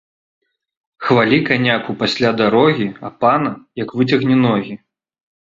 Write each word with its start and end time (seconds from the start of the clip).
Хвалі 1.07 1.37
каняку 1.49 1.95
пасля 2.01 2.29
дарогі, 2.41 2.87
а 3.11 3.13
пана‒ 3.27 3.51
як 3.85 3.89
выцягне 4.01 4.35
ногі 4.45 4.73